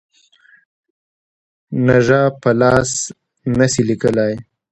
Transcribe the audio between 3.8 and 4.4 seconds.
لیکلای.